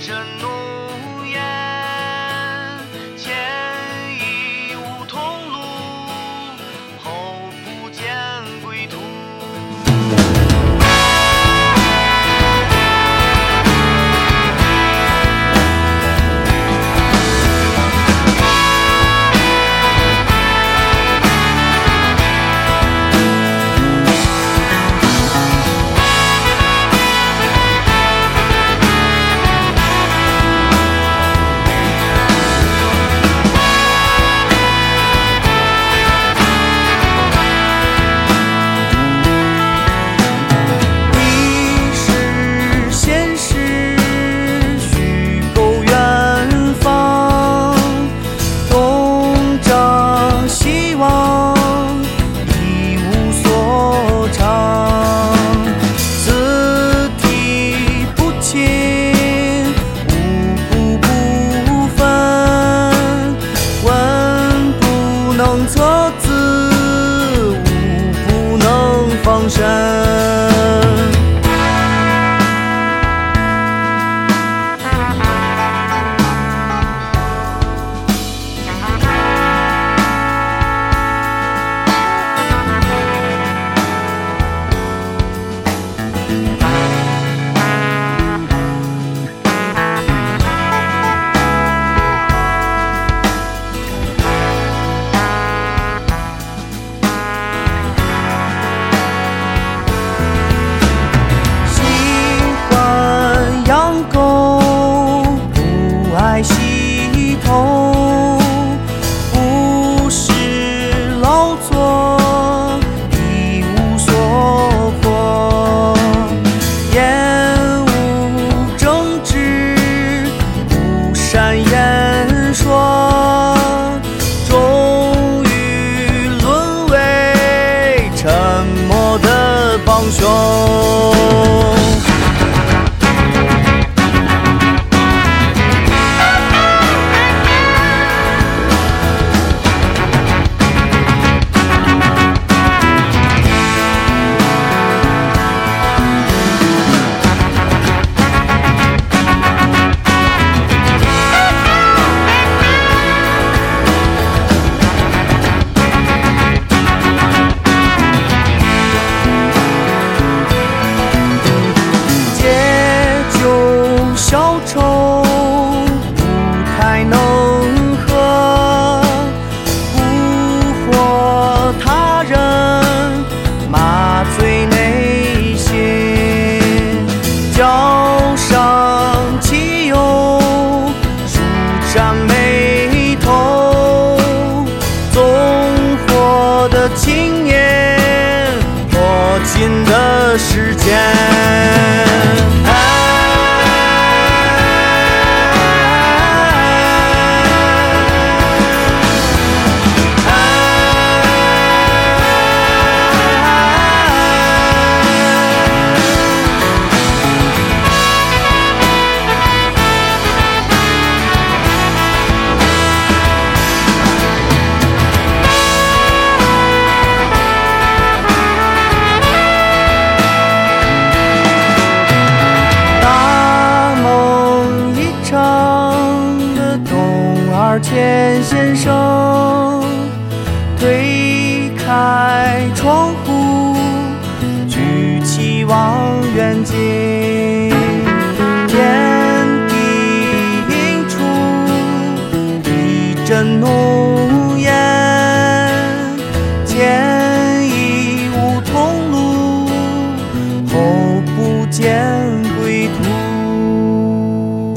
[0.00, 0.69] 忍怒。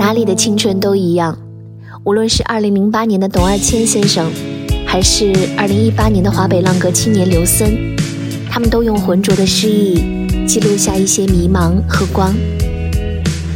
[0.04, 1.34] 哪里的青春都一样，
[2.04, 4.30] 无论是2008年的董二千先生，
[4.86, 7.96] 还是2018年的华北浪哥青年刘森，
[8.52, 9.98] 他们都用浑浊的诗意
[10.46, 12.36] 记录下一些迷茫和光。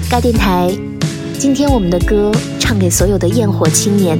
[0.10, 0.72] 该电台，
[1.38, 4.18] 今天我们的歌唱给所有的焰火青年，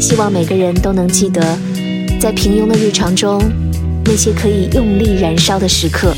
[0.00, 1.42] 希望每个人都能记得，
[2.18, 3.38] 在平庸的日常中，
[4.06, 6.10] 那些可以用力燃烧的时刻。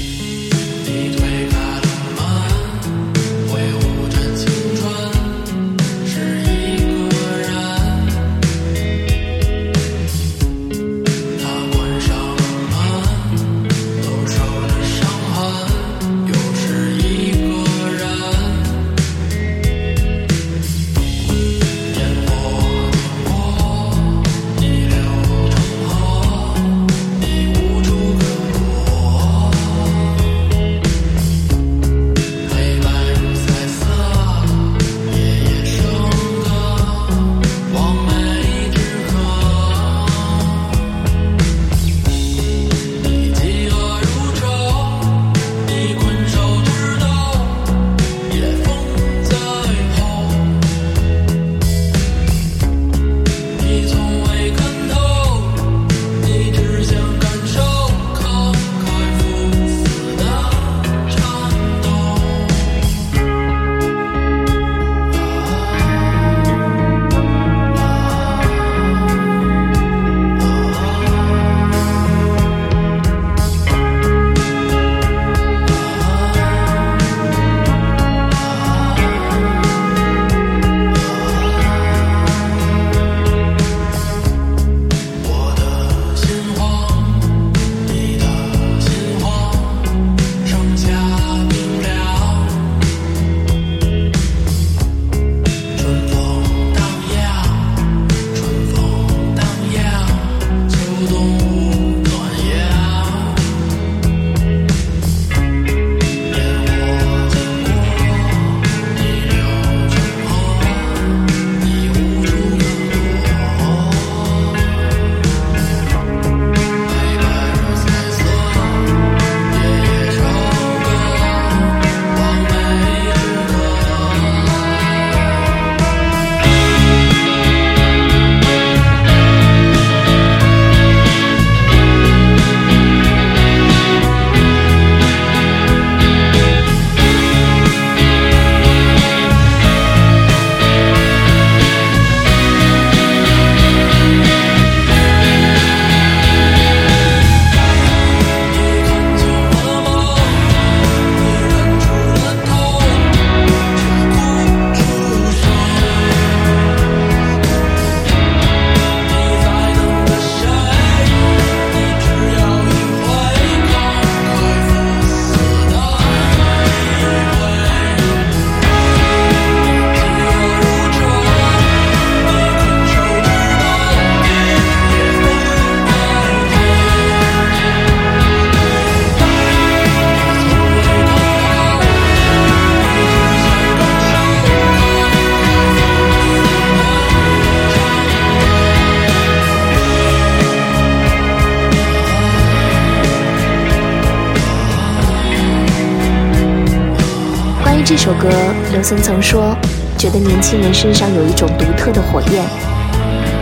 [197.84, 198.28] 这首歌，
[198.70, 199.56] 刘森曾说，
[199.98, 202.44] 觉得年轻人身上有一种独特的火焰，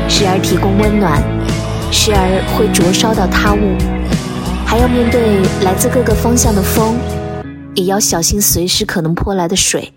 [0.08, 1.20] 时而提供温暖，
[1.92, 3.76] 时而会灼烧到他物，
[4.64, 6.96] 还要面对来自各个方向的风，
[7.74, 9.92] 也要小心随时可能泼来的水。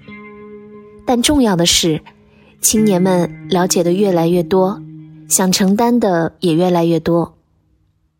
[1.05, 2.01] 但重要的是，
[2.59, 4.81] 青年们了解的越来越多，
[5.29, 7.35] 想承担的也越来越多，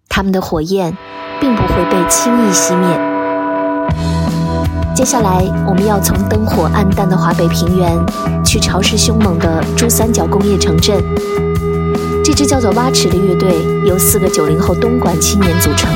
[0.08, 0.96] 他们的火焰
[1.42, 3.12] 并不会被轻易熄灭。
[4.96, 7.98] 接下来，我们要从灯火暗淡的华北平原，
[8.46, 11.04] 去潮湿凶猛的珠三角工业城镇。
[12.24, 15.90] 这支叫做“蛙池”的乐队，由四个九零后东莞青年组成。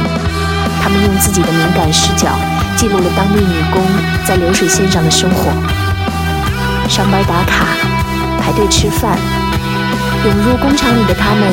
[0.82, 2.34] 他们用自己的敏感视角，
[2.76, 3.82] 记录了当地女工
[4.26, 5.44] 在流水线上的生活：
[6.90, 7.66] 上班打卡、
[8.42, 9.16] 排队吃饭、
[10.26, 11.48] 涌入工厂里的他们，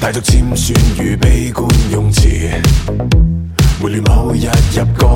[0.00, 2.28] 带着尖酸与悲观用词，
[3.80, 4.40] 回乱某日
[4.74, 5.11] 入局。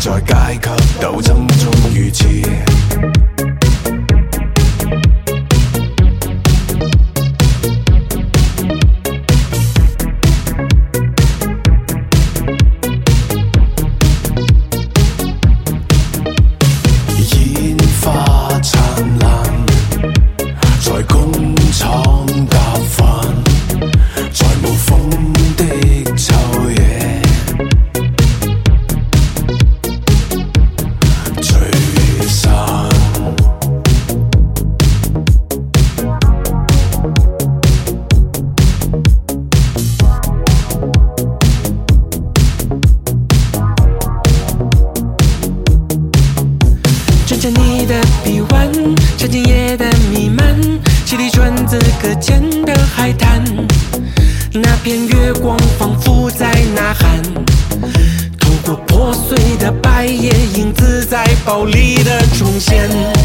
[0.00, 2.24] 在阶级斗争中遇刺。
[56.30, 57.22] 在呐喊，
[58.38, 63.17] 透过破碎的白夜，影子在暴力的重现。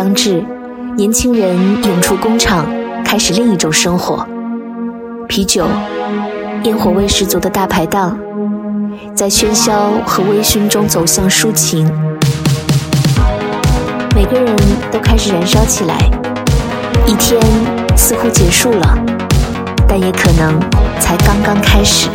[0.00, 0.40] 将至，
[0.96, 2.64] 年轻人涌出工厂，
[3.04, 4.24] 开始另一种生活。
[5.28, 5.66] 啤酒、
[6.62, 8.16] 烟火味十足的大排档，
[9.12, 11.84] 在喧嚣和微醺中走向抒情。
[14.14, 14.54] 每个人
[14.92, 15.96] 都开始燃烧起来。
[17.04, 17.40] 一天
[17.96, 18.96] 似乎结束了，
[19.88, 20.60] 但也可能
[21.00, 22.08] 才刚刚开始。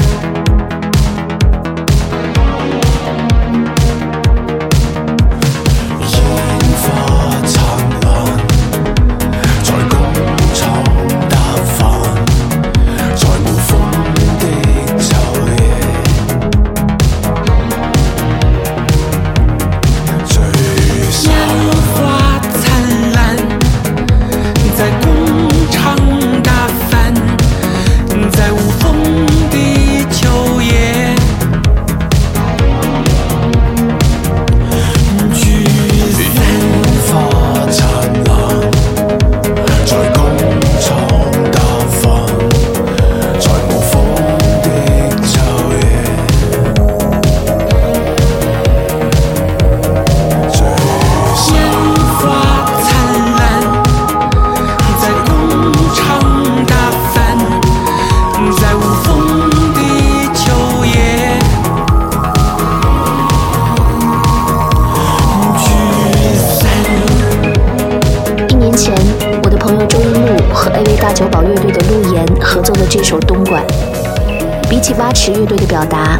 [75.25, 76.19] 是乐队的表达，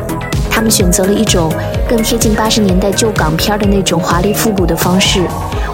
[0.50, 1.54] 他们选择了一种
[1.90, 5.20] 更贴近八十年代旧港片的那种华丽复古的方式，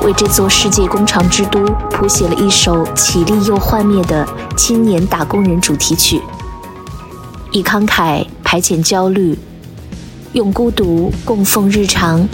[0.03, 6.19] 为这座世界工厂之都谱写了一首绮丽又幻灭的青年打工人主题曲，
[7.51, 9.37] 以慷慨排遣焦虑，
[10.33, 12.27] 用孤独供奉日常，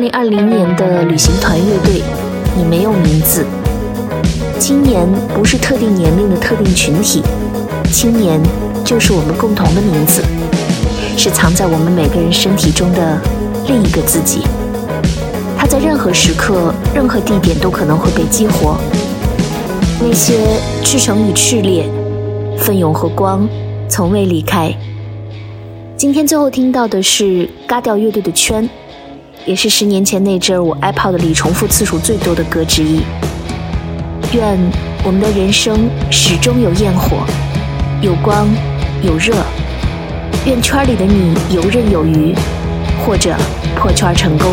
[0.00, 2.02] 零二零年的旅行团乐队，
[2.56, 3.44] 你没有名字。
[4.58, 7.22] 青年不是特定年龄的特定群体，
[7.92, 8.40] 青年
[8.82, 10.22] 就是我们共同的名字，
[11.18, 13.20] 是藏在我们每个人身体中的
[13.66, 14.40] 另一个自己。
[15.58, 18.78] 他在任何时刻、任何地点都可能会被激活。
[20.02, 20.38] 那些
[20.82, 21.84] 赤诚与炽烈、
[22.56, 23.46] 奋勇和光，
[23.88, 24.72] 从未离开。
[25.96, 28.62] 今天最后听到的是嘎掉乐队的《圈》。
[29.50, 33.00] 也是十年前那阵儿我 ipod 里重复次数最多的歌之一。
[34.32, 34.56] 愿
[35.02, 37.16] 我们的人生始终有焰火，
[38.00, 38.46] 有光，
[39.02, 39.34] 有热。
[40.46, 42.32] 愿圈里的你游刃有余，
[43.04, 43.34] 或者
[43.74, 44.52] 破圈成功。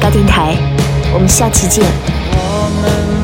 [0.00, 0.56] 高电台，
[1.14, 1.84] 我们下期见。
[2.32, 3.15] 我们。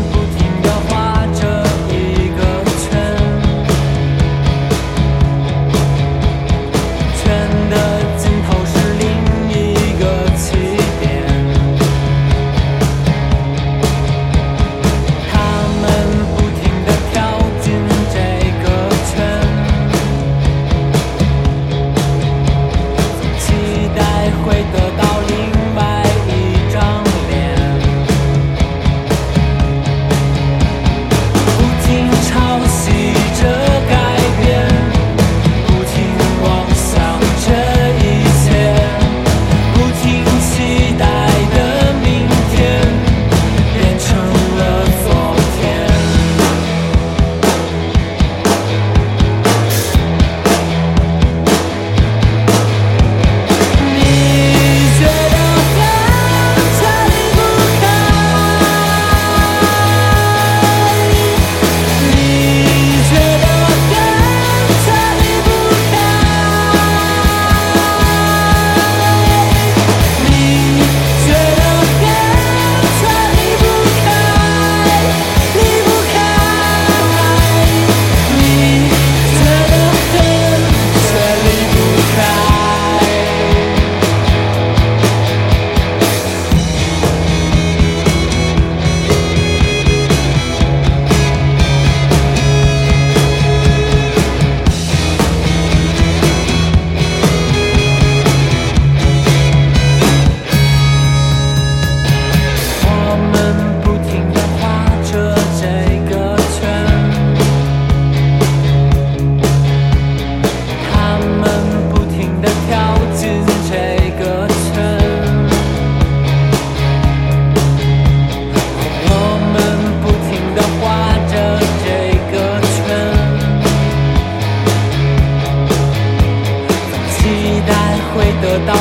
[128.42, 128.74] 得到。